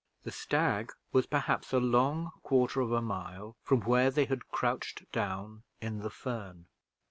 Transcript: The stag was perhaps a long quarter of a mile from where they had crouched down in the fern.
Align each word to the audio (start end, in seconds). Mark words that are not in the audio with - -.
The 0.23 0.31
stag 0.31 0.91
was 1.11 1.27
perhaps 1.27 1.71
a 1.73 1.79
long 1.79 2.31
quarter 2.41 2.81
of 2.81 2.91
a 2.91 3.03
mile 3.03 3.55
from 3.61 3.81
where 3.81 4.09
they 4.09 4.25
had 4.25 4.47
crouched 4.47 5.03
down 5.11 5.61
in 5.79 5.99
the 5.99 6.09
fern. 6.09 6.65